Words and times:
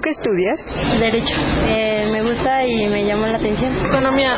¿Tú 0.00 0.04
qué 0.04 0.10
estudias? 0.12 0.58
Derecho. 0.98 1.34
Eh, 1.68 2.08
me 2.10 2.22
gusta 2.22 2.64
y 2.64 2.88
me 2.88 3.04
llama 3.04 3.28
la 3.28 3.36
atención. 3.36 3.70
Economía. 3.84 4.32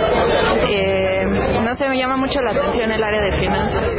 Eh, 0.68 1.24
no 1.62 1.72
sé, 1.76 1.88
me 1.88 1.96
llama 1.98 2.16
mucho 2.16 2.40
la 2.40 2.50
atención 2.50 2.90
el 2.90 3.00
área 3.00 3.20
de 3.20 3.32
finanzas. 3.38 3.92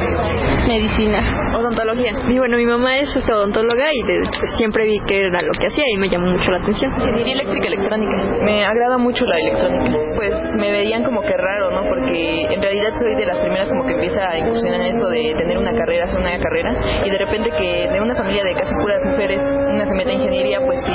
Medicina. 0.67 1.21
Odontología. 1.57 2.11
Y 2.27 2.37
bueno, 2.37 2.57
mi 2.57 2.65
mamá 2.65 2.97
es 2.97 3.07
odontóloga 3.15 3.85
y 3.93 4.03
pues, 4.03 4.29
siempre 4.57 4.85
vi 4.85 4.99
que 5.07 5.27
era 5.27 5.39
lo 5.41 5.53
que 5.57 5.67
hacía 5.67 5.85
y 5.93 5.97
me 5.97 6.09
llamó 6.09 6.27
mucho 6.31 6.51
la 6.51 6.59
atención. 6.59 6.91
Ingeniería 6.99 7.33
eléctrica 7.33 7.67
electrónica. 7.67 8.43
Me 8.43 8.65
agrada 8.65 8.97
mucho 8.97 9.23
la 9.25 9.39
electrónica. 9.39 9.85
Pues 10.15 10.35
me 10.57 10.69
veían 10.69 11.03
como 11.03 11.21
que 11.21 11.35
raro, 11.37 11.71
¿no? 11.71 11.87
Porque 11.87 12.45
en 12.53 12.61
realidad 12.61 12.91
soy 12.99 13.15
de 13.15 13.25
las 13.25 13.39
primeras 13.39 13.69
como 13.69 13.85
que 13.85 13.93
empieza 13.93 14.29
a 14.29 14.37
incursionar 14.37 14.81
en 14.81 14.87
esto 14.87 15.07
de 15.07 15.35
tener 15.37 15.57
una 15.57 15.71
carrera, 15.71 16.03
hacer 16.05 16.19
una 16.19 16.37
carrera 16.39 16.75
y 17.05 17.09
de 17.09 17.17
repente 17.17 17.51
que 17.51 17.89
de 17.89 18.01
una 18.01 18.15
familia 18.15 18.43
de 18.43 18.53
casi 18.53 18.73
puras 18.73 19.01
mujeres 19.05 19.41
una 19.41 19.85
se 19.85 19.93
mete 19.95 20.11
a 20.11 20.13
ingeniería, 20.13 20.59
pues 20.61 20.79
sí, 20.85 20.91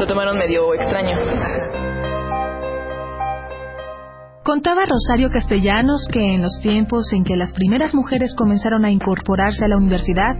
lo 0.00 0.06
tomaron 0.06 0.38
medio 0.38 0.72
extraño. 0.72 1.14
Contaba 4.42 4.86
Rosario 4.86 5.28
Castellanos 5.28 6.08
que 6.10 6.36
en 6.36 6.40
los 6.40 6.58
tiempos 6.62 7.12
en 7.12 7.22
que 7.22 7.36
las 7.36 7.52
primeras 7.52 7.94
mujeres 7.94 8.34
comenzaron 8.34 8.86
a 8.86 8.90
incorporarse 8.90 9.62
a 9.62 9.68
la 9.68 9.76
universidad, 9.76 10.36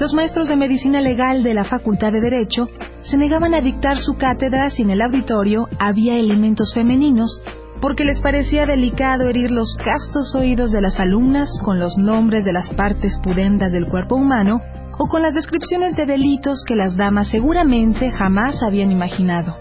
los 0.00 0.12
maestros 0.14 0.48
de 0.48 0.56
medicina 0.56 1.00
legal 1.00 1.44
de 1.44 1.54
la 1.54 1.62
Facultad 1.62 2.10
de 2.10 2.20
Derecho 2.20 2.68
se 3.04 3.16
negaban 3.16 3.54
a 3.54 3.60
dictar 3.60 3.98
su 3.98 4.14
cátedra 4.14 4.68
si 4.70 4.82
en 4.82 4.90
el 4.90 5.00
auditorio 5.00 5.68
había 5.78 6.16
elementos 6.16 6.74
femeninos, 6.74 7.40
porque 7.80 8.04
les 8.04 8.20
parecía 8.20 8.66
delicado 8.66 9.28
herir 9.28 9.52
los 9.52 9.76
castos 9.76 10.34
oídos 10.34 10.72
de 10.72 10.80
las 10.80 10.98
alumnas 10.98 11.48
con 11.64 11.78
los 11.78 11.96
nombres 11.98 12.44
de 12.44 12.52
las 12.52 12.68
partes 12.70 13.16
pudendas 13.22 13.70
del 13.70 13.86
cuerpo 13.86 14.16
humano 14.16 14.60
o 14.98 15.06
con 15.06 15.22
las 15.22 15.34
descripciones 15.34 15.96
de 15.96 16.06
delitos 16.06 16.64
que 16.66 16.76
las 16.76 16.96
damas 16.96 17.28
seguramente 17.28 18.10
jamás 18.10 18.62
habían 18.62 18.90
imaginado. 18.90 19.56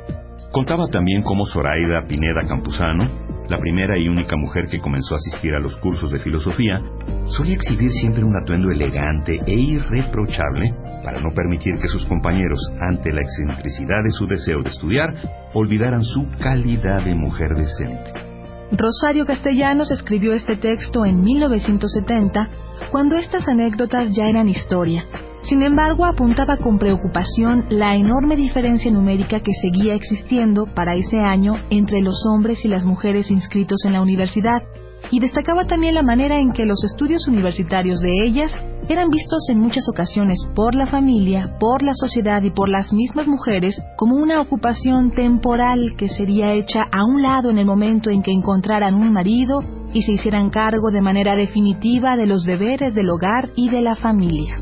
Contaba 0.52 0.88
también 0.88 1.24
cómo 1.24 1.46
Zoraida 1.46 2.06
Pineda 2.08 2.48
Campuzano, 2.48 3.04
la 3.50 3.58
primera 3.58 3.98
y 3.98 4.08
única 4.08 4.38
mujer 4.38 4.66
que 4.70 4.80
comenzó 4.80 5.16
a 5.16 5.18
asistir 5.18 5.54
a 5.54 5.60
los 5.60 5.76
cursos 5.78 6.12
de 6.12 6.20
filosofía, 6.20 6.80
solía 7.30 7.56
exhibir 7.56 7.90
siempre 7.92 8.24
un 8.24 8.36
atuendo 8.36 8.72
elegante 8.72 9.40
e 9.46 9.54
irreprochable 9.54 10.74
para 11.04 11.20
no 11.20 11.30
permitir 11.36 11.76
que 11.82 11.88
sus 11.88 12.06
compañeros, 12.06 12.60
ante 12.80 13.12
la 13.12 13.22
excentricidad 13.22 14.04
de 14.04 14.12
su 14.12 14.26
deseo 14.26 14.62
de 14.64 14.70
estudiar, 14.70 15.14
olvidaran 15.54 16.04
su 16.04 16.28
calidad 16.40 17.04
de 17.04 17.16
mujer 17.16 17.56
decente. 17.56 18.33
Rosario 18.76 19.26
Castellanos 19.26 19.92
escribió 19.92 20.34
este 20.34 20.56
texto 20.56 21.06
en 21.06 21.22
1970, 21.22 22.50
cuando 22.92 23.18
estas 23.18 23.48
anécdotas 23.48 24.12
ya 24.16 24.26
eran 24.26 24.50
historia. 24.50 25.06
Sin 25.44 25.62
embargo, 25.62 26.06
apuntaba 26.06 26.58
con 26.58 26.80
preocupación 26.80 27.66
la 27.70 27.96
enorme 27.96 28.36
diferencia 28.36 28.92
numérica 28.92 29.42
que 29.42 29.52
seguía 29.62 29.94
existiendo 29.94 30.66
para 30.66 30.96
ese 30.96 31.20
año 31.20 31.54
entre 31.70 32.02
los 32.02 32.26
hombres 32.34 32.66
y 32.66 32.68
las 32.68 32.84
mujeres 32.84 33.30
inscritos 33.30 33.86
en 33.86 33.94
la 33.94 34.02
universidad, 34.02 34.64
y 35.12 35.20
destacaba 35.20 35.66
también 35.66 35.94
la 35.94 36.02
manera 36.02 36.40
en 36.40 36.52
que 36.52 36.66
los 36.66 36.84
estudios 36.84 37.28
universitarios 37.28 38.00
de 38.00 38.24
ellas 38.24 38.52
eran 38.90 39.10
vistos 39.10 39.48
en 39.50 39.60
muchas 39.60 39.88
ocasiones 39.90 40.40
por 40.56 40.76
la 40.76 40.86
familia, 40.86 41.46
por 41.60 41.82
la 41.84 41.94
sociedad 41.94 42.42
y 42.42 42.52
por 42.52 42.70
las 42.70 42.92
mismas 42.92 43.28
mujeres 43.28 43.82
como 43.96 44.16
una 44.16 44.42
ocupación 44.42 45.12
temporal 45.12 45.96
que 45.98 46.10
sería 46.10 46.54
hecha 46.54 46.82
a 46.92 47.06
un 47.06 47.22
lado 47.22 47.50
en 47.50 47.58
el 47.58 47.66
momento 47.66 48.10
en 48.10 48.22
que 48.22 48.32
encontraran 48.32 48.96
un 48.96 49.14
marido 49.14 49.62
y 49.94 50.02
se 50.02 50.14
hicieran 50.14 50.50
cargo 50.50 50.92
de 50.92 51.02
manera 51.02 51.36
definitiva 51.36 52.18
de 52.18 52.26
los 52.26 52.44
deberes 52.44 52.94
del 52.94 53.10
hogar 53.10 53.50
y 53.56 53.70
de 53.70 53.82
la 53.82 53.96
familia. 53.96 54.58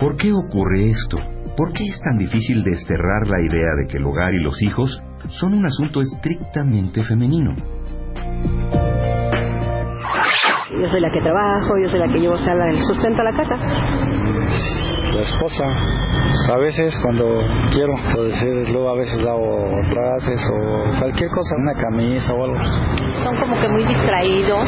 ¿Por 0.00 0.16
qué 0.16 0.32
ocurre 0.32 0.88
esto? 0.88 1.18
¿Por 1.56 1.72
qué 1.72 1.84
es 1.84 2.00
tan 2.00 2.18
difícil 2.18 2.64
desterrar 2.64 3.28
la 3.28 3.40
idea 3.40 3.74
de 3.80 3.86
que 3.88 3.98
el 3.98 4.06
hogar 4.06 4.34
y 4.34 4.42
los 4.42 4.60
hijos 4.62 5.02
son 5.28 5.54
un 5.54 5.66
asunto 5.66 6.00
estrictamente 6.00 7.02
femenino? 7.04 7.54
Yo 10.82 10.88
soy 10.88 11.00
la 11.00 11.10
que 11.10 11.20
trabajo, 11.20 11.78
yo 11.80 11.88
soy 11.88 12.00
la 12.00 12.08
que 12.08 12.18
llevo 12.18 12.34
el 12.34 12.82
sustento 12.82 13.20
a 13.20 13.24
la 13.24 13.30
casa. 13.30 13.56
La 15.14 15.20
esposa, 15.22 15.64
pues, 16.26 16.50
a 16.50 16.56
veces 16.58 16.98
cuando 17.00 17.40
quiero, 17.72 17.92
por 18.12 18.26
decirlo, 18.26 18.90
a 18.90 18.96
veces 18.96 19.20
hago 19.20 19.70
clases 19.88 20.44
o 20.50 20.98
cualquier 20.98 21.30
cosa, 21.30 21.54
una 21.56 21.74
camisa 21.74 22.34
o 22.34 22.44
algo. 22.44 22.56
Son 23.22 23.36
como 23.36 23.60
que 23.60 23.68
muy 23.68 23.84
distraídos 23.84 24.66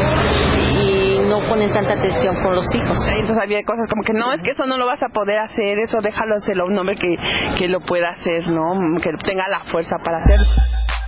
y 0.80 1.18
no 1.28 1.40
ponen 1.48 1.72
tanta 1.72 1.94
atención 1.94 2.36
con 2.44 2.54
los 2.54 2.72
hijos. 2.72 2.96
Entonces 3.08 3.42
había 3.42 3.64
cosas 3.64 3.88
como 3.90 4.04
que 4.04 4.12
no, 4.12 4.32
es 4.34 4.42
que 4.42 4.52
eso 4.52 4.66
no 4.66 4.78
lo 4.78 4.86
vas 4.86 5.02
a 5.02 5.08
poder 5.08 5.40
hacer, 5.40 5.80
eso 5.80 5.98
déjalo 6.00 6.36
hacerlo 6.36 6.62
a 6.62 6.66
un 6.68 6.78
hombre 6.78 6.94
que, 6.94 7.16
que 7.58 7.66
lo 7.66 7.80
pueda 7.80 8.10
hacer, 8.10 8.46
¿no? 8.52 8.78
Que 9.02 9.10
tenga 9.26 9.48
la 9.48 9.64
fuerza 9.64 9.96
para 10.04 10.18
hacerlo. 10.18 10.46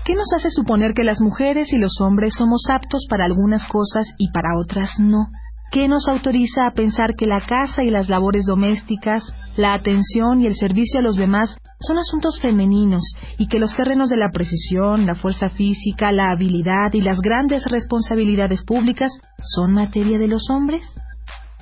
¿Qué 0.06 0.15
nos 0.15 0.33
hace 0.37 0.50
suponer 0.50 0.94
que 0.94 1.03
las 1.03 1.21
mujeres 1.21 1.72
y 1.72 1.78
los 1.78 2.00
hombres 2.00 2.34
somos 2.39 2.62
aptos 2.71 3.06
para 3.11 3.25
algunas 3.25 3.67
cosas 3.67 4.06
y 4.19 4.31
para 4.31 4.56
otras 4.56 5.00
no? 5.00 5.27
¿Qué 5.72 5.89
nos 5.89 6.06
autoriza 6.09 6.65
a 6.65 6.75
pensar 6.75 7.17
que 7.19 7.27
la 7.27 7.41
casa 7.41 7.83
y 7.83 7.91
las 7.91 8.09
labores 8.09 8.47
domésticas, 8.47 9.25
la 9.56 9.75
atención 9.75 10.41
y 10.41 10.47
el 10.47 10.55
servicio 10.55 11.00
a 11.00 11.03
los 11.03 11.17
demás 11.17 11.59
son 11.81 11.99
asuntos 11.99 12.39
femeninos 12.41 13.03
y 13.37 13.49
que 13.49 13.59
los 13.59 13.75
terrenos 13.75 14.09
de 14.09 14.17
la 14.17 14.31
precisión, 14.31 15.06
la 15.06 15.17
fuerza 15.17 15.49
física, 15.49 16.12
la 16.12 16.31
habilidad 16.31 16.93
y 16.93 17.00
las 17.00 17.19
grandes 17.21 17.65
responsabilidades 17.69 18.62
públicas 18.62 19.11
son 19.56 19.73
materia 19.73 20.21
de 20.21 20.28
los 20.28 20.49
hombres? 20.50 20.84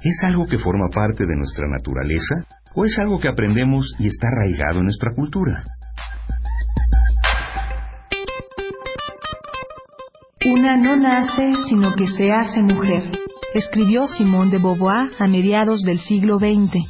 ¿Es 0.03 0.23
algo 0.23 0.45
que 0.45 0.59
forma 0.59 0.91
parte 0.95 1.25
de 1.25 1.35
nuestra 1.35 1.67
naturaleza 1.67 2.45
o 2.75 2.85
es 2.85 2.99
algo 2.99 3.19
que 3.21 3.29
aprendemos 3.29 3.97
y 3.99 4.09
está 4.09 4.29
arraigado 4.29 4.81
en 4.81 4.85
nuestra 4.85 5.15
cultura? 5.15 5.65
Una 10.47 10.77
no 10.77 10.95
nace, 10.95 11.55
sino 11.71 11.95
que 11.95 12.07
se 12.07 12.31
hace 12.31 12.61
mujer, 12.61 13.11
escribió 13.55 14.07
Simone 14.07 14.51
de 14.51 14.59
Beauvoir 14.59 15.13
a 15.19 15.27
mediados 15.27 15.81
del 15.81 15.99
siglo 16.01 16.39
XX, 16.39 16.85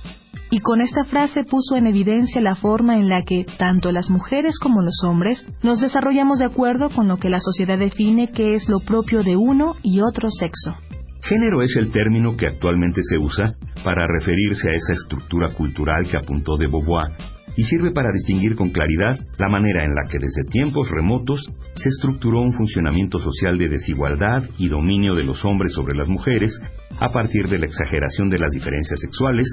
y 0.51 0.59
con 0.59 0.81
esta 0.81 1.05
frase 1.05 1.45
puso 1.45 1.77
en 1.77 1.87
evidencia 1.87 2.41
la 2.41 2.57
forma 2.57 2.97
en 2.97 3.09
la 3.09 3.23
que 3.23 3.47
tanto 3.57 3.93
las 3.93 4.11
mujeres 4.11 4.59
como 4.59 4.83
los 4.83 5.05
hombres 5.05 5.47
nos 5.63 5.81
desarrollamos 5.81 6.41
de 6.41 6.47
acuerdo 6.47 6.91
con 6.91 7.07
lo 7.07 7.17
que 7.17 7.31
la 7.31 7.39
sociedad 7.39 7.79
define 7.79 8.33
que 8.33 8.55
es 8.55 8.69
lo 8.69 8.81
propio 8.81 9.23
de 9.23 9.37
uno 9.37 9.77
y 9.85 10.01
otro 10.01 10.31
sexo. 10.31 10.75
Género 11.23 11.63
es 11.63 11.77
el 11.77 11.93
término 11.93 12.37
que 12.37 12.49
actualmente 12.49 13.03
se 13.09 13.19
usa 13.19 13.55
para 13.85 14.09
referirse 14.09 14.69
a 14.69 14.75
esa 14.75 14.95
estructura 14.95 15.55
cultural 15.55 16.09
que 16.11 16.17
apuntó 16.17 16.57
de 16.57 16.67
Beauvoir 16.67 17.13
y 17.57 17.65
sirve 17.65 17.93
para 17.93 18.13
distinguir 18.13 18.57
con 18.57 18.71
claridad 18.71 19.19
la 19.39 19.49
manera 19.49 19.85
en 19.85 19.95
la 19.95 20.09
que 20.09 20.19
desde 20.19 20.51
tiempos 20.51 20.91
remotos 20.91 21.41
se 21.75 21.89
estructuró 21.89 22.41
un 22.41 22.53
funcionamiento 22.53 23.19
social 23.19 23.59
de 23.59 23.69
desigualdad 23.69 24.43
y 24.59 24.69
dominio 24.69 25.15
de 25.15 25.25
los 25.25 25.45
hombres 25.45 25.73
sobre 25.73 25.95
las 25.95 26.09
mujeres 26.09 26.59
a 26.99 27.11
partir 27.11 27.49
de 27.49 27.59
la 27.59 27.67
exageración 27.67 28.29
de 28.29 28.39
las 28.39 28.53
diferencias 28.53 29.01
sexuales 29.01 29.47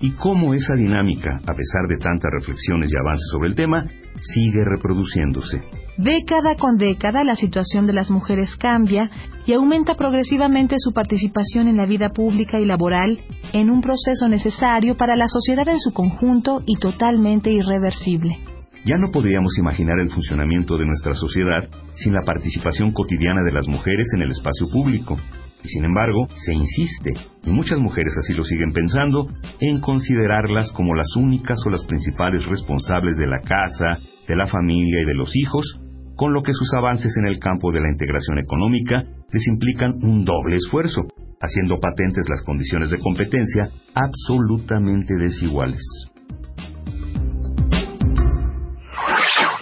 y 0.00 0.12
cómo 0.12 0.54
esa 0.54 0.74
dinámica, 0.74 1.36
a 1.46 1.54
pesar 1.54 1.86
de 1.88 1.98
tantas 1.98 2.30
reflexiones 2.32 2.90
y 2.92 2.96
avances 2.96 3.28
sobre 3.32 3.48
el 3.48 3.54
tema, 3.54 3.86
sigue 4.20 4.64
reproduciéndose. 4.64 5.60
Década 6.02 6.56
con 6.58 6.78
década 6.78 7.24
la 7.24 7.34
situación 7.34 7.86
de 7.86 7.92
las 7.92 8.10
mujeres 8.10 8.56
cambia 8.56 9.10
y 9.44 9.52
aumenta 9.52 9.96
progresivamente 9.96 10.76
su 10.78 10.94
participación 10.94 11.68
en 11.68 11.76
la 11.76 11.84
vida 11.84 12.08
pública 12.08 12.58
y 12.58 12.64
laboral 12.64 13.18
en 13.52 13.68
un 13.68 13.82
proceso 13.82 14.26
necesario 14.26 14.96
para 14.96 15.14
la 15.14 15.28
sociedad 15.28 15.68
en 15.68 15.78
su 15.78 15.92
conjunto 15.92 16.62
y 16.64 16.78
totalmente 16.78 17.52
irreversible. 17.52 18.38
Ya 18.86 18.96
no 18.96 19.10
podríamos 19.10 19.58
imaginar 19.58 19.98
el 19.98 20.08
funcionamiento 20.08 20.78
de 20.78 20.86
nuestra 20.86 21.12
sociedad 21.12 21.68
sin 21.96 22.14
la 22.14 22.22
participación 22.24 22.92
cotidiana 22.92 23.42
de 23.42 23.52
las 23.52 23.68
mujeres 23.68 24.06
en 24.16 24.22
el 24.22 24.30
espacio 24.30 24.68
público. 24.72 25.18
Y 25.62 25.68
sin 25.68 25.84
embargo, 25.84 26.28
se 26.34 26.54
insiste, 26.54 27.12
y 27.44 27.50
muchas 27.50 27.78
mujeres 27.78 28.16
así 28.16 28.32
lo 28.32 28.44
siguen 28.44 28.72
pensando, 28.72 29.28
en 29.60 29.80
considerarlas 29.80 30.72
como 30.72 30.94
las 30.94 31.14
únicas 31.16 31.58
o 31.66 31.68
las 31.68 31.84
principales 31.84 32.46
responsables 32.46 33.18
de 33.18 33.26
la 33.26 33.40
casa, 33.40 33.98
de 34.26 34.34
la 34.34 34.46
familia 34.46 35.02
y 35.02 35.04
de 35.04 35.14
los 35.14 35.36
hijos, 35.36 35.78
con 36.20 36.34
lo 36.34 36.42
que 36.42 36.52
sus 36.52 36.68
avances 36.76 37.16
en 37.16 37.28
el 37.28 37.38
campo 37.38 37.72
de 37.72 37.80
la 37.80 37.88
integración 37.88 38.38
económica 38.38 39.04
les 39.32 39.48
implican 39.48 39.94
un 40.02 40.22
doble 40.22 40.56
esfuerzo, 40.56 41.00
haciendo 41.40 41.80
patentes 41.80 42.26
las 42.28 42.42
condiciones 42.44 42.90
de 42.90 42.98
competencia 42.98 43.70
absolutamente 43.94 45.14
desiguales. 45.14 45.80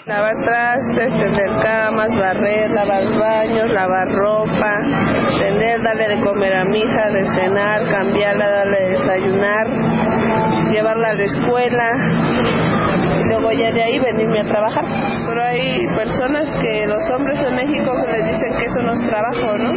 Lavar 0.05 0.35
trastes, 0.45 1.13
tender 1.13 1.63
camas, 1.63 2.11
barrer, 2.19 2.73
lavar 2.73 3.05
baños, 3.05 3.71
lavar 3.71 4.09
ropa, 4.09 4.81
tender, 5.39 5.81
darle 5.81 6.17
de 6.17 6.25
comer 6.25 6.55
a 6.55 6.65
mi 6.65 6.81
hija, 6.81 7.05
de 7.13 7.23
cenar, 7.23 7.89
cambiarla, 7.89 8.51
darle 8.51 8.81
de 8.81 8.91
desayunar, 8.99 10.73
llevarla 10.73 11.11
a 11.11 11.15
la 11.15 11.23
escuela 11.23 12.78
luego 13.29 13.53
ya 13.53 13.71
de 13.71 13.83
ahí 13.83 13.99
venirme 13.99 14.41
a 14.41 14.45
trabajar. 14.45 14.85
Pero 15.27 15.43
hay 15.45 15.87
personas 15.95 16.49
que 16.61 16.87
los 16.87 17.03
hombres 17.15 17.39
en 17.43 17.55
México 17.55 17.93
les 18.07 18.27
dicen 18.27 18.57
que 18.59 18.65
eso 18.65 18.83
no 18.83 18.93
es 18.93 19.07
trabajo, 19.09 19.59
¿no? 19.59 19.73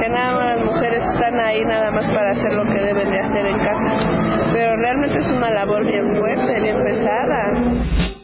Que 0.00 0.08
nada 0.08 0.34
más 0.34 0.56
las 0.56 0.66
mujeres 0.66 1.02
están 1.14 1.38
ahí 1.40 1.60
nada 1.64 1.90
más 1.90 2.06
para 2.08 2.30
hacer 2.30 2.52
lo 2.54 2.64
que 2.72 2.80
deben 2.80 3.10
de 3.10 3.18
hacer 3.18 3.46
en 3.46 3.58
casa. 3.58 4.52
Pero 4.52 4.76
realmente 4.76 5.18
es 5.18 5.30
una 5.30 5.50
labor 5.50 5.86
bien 5.86 6.16
fuerte, 6.16 6.60
bien 6.60 6.76
pesada. 6.86 8.14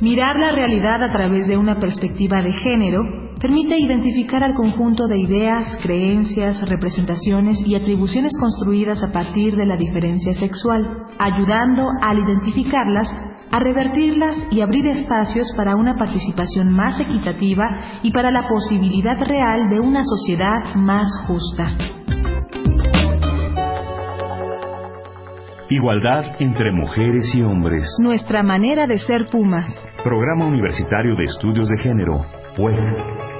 Mirar 0.00 0.36
la 0.36 0.52
realidad 0.52 1.02
a 1.02 1.12
través 1.12 1.46
de 1.46 1.58
una 1.58 1.78
perspectiva 1.78 2.42
de 2.42 2.52
género 2.54 3.02
permite 3.38 3.78
identificar 3.78 4.42
al 4.42 4.54
conjunto 4.54 5.06
de 5.08 5.18
ideas, 5.18 5.78
creencias, 5.82 6.66
representaciones 6.68 7.58
y 7.66 7.74
atribuciones 7.74 8.32
construidas 8.38 9.02
a 9.02 9.12
partir 9.12 9.56
de 9.56 9.66
la 9.66 9.76
diferencia 9.76 10.32
sexual, 10.34 11.06
ayudando 11.18 11.86
al 12.02 12.18
identificarlas 12.18 13.29
a 13.50 13.58
revertirlas 13.58 14.46
y 14.50 14.60
abrir 14.60 14.86
espacios 14.86 15.52
para 15.56 15.76
una 15.76 15.96
participación 15.96 16.72
más 16.72 17.00
equitativa 17.00 18.00
y 18.02 18.12
para 18.12 18.30
la 18.30 18.46
posibilidad 18.48 19.18
real 19.18 19.68
de 19.68 19.80
una 19.80 20.02
sociedad 20.04 20.74
más 20.76 21.08
justa. 21.26 21.76
Igualdad 25.72 26.24
entre 26.40 26.72
mujeres 26.72 27.32
y 27.34 27.42
hombres. 27.42 27.86
Nuestra 28.02 28.42
manera 28.42 28.86
de 28.88 28.98
ser 28.98 29.26
Pumas. 29.26 29.68
Programa 30.02 30.46
Universitario 30.46 31.14
de 31.14 31.24
Estudios 31.24 31.68
de 31.68 31.78
Género, 31.78 32.26
PUEG. 32.56 33.39